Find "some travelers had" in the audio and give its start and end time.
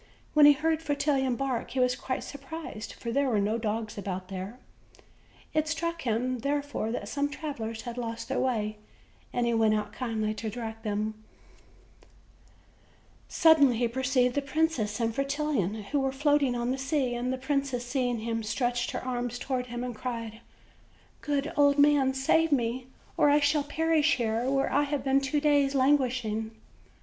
7.07-7.97